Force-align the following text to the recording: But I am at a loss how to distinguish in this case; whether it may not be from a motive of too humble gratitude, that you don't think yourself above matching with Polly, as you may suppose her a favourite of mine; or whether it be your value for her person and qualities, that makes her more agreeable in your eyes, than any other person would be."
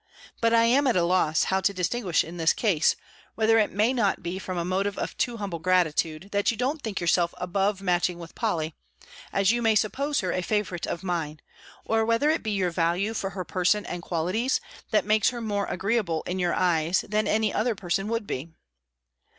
But 0.41 0.51
I 0.51 0.63
am 0.63 0.87
at 0.87 0.95
a 0.95 1.03
loss 1.03 1.43
how 1.43 1.61
to 1.61 1.75
distinguish 1.75 2.23
in 2.23 2.37
this 2.37 2.53
case; 2.53 2.95
whether 3.35 3.59
it 3.59 3.71
may 3.71 3.93
not 3.93 4.23
be 4.23 4.39
from 4.39 4.57
a 4.57 4.65
motive 4.65 4.97
of 4.97 5.15
too 5.15 5.37
humble 5.37 5.59
gratitude, 5.59 6.29
that 6.31 6.49
you 6.49 6.57
don't 6.57 6.81
think 6.81 6.99
yourself 6.99 7.35
above 7.37 7.83
matching 7.83 8.17
with 8.17 8.33
Polly, 8.33 8.73
as 9.31 9.51
you 9.51 9.61
may 9.61 9.75
suppose 9.75 10.21
her 10.21 10.31
a 10.31 10.41
favourite 10.41 10.87
of 10.87 11.03
mine; 11.03 11.39
or 11.85 12.03
whether 12.03 12.31
it 12.31 12.41
be 12.41 12.49
your 12.49 12.71
value 12.71 13.13
for 13.13 13.29
her 13.29 13.43
person 13.45 13.85
and 13.85 14.01
qualities, 14.01 14.59
that 14.89 15.05
makes 15.05 15.29
her 15.29 15.39
more 15.39 15.67
agreeable 15.67 16.23
in 16.23 16.39
your 16.39 16.55
eyes, 16.55 17.05
than 17.07 17.27
any 17.27 17.53
other 17.53 17.75
person 17.75 18.07
would 18.07 18.25
be." 18.25 18.49